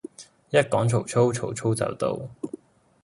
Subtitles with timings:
[0.49, 2.19] 一講曹操曹操就到